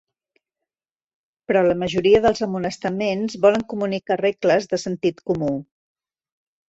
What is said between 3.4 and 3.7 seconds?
volen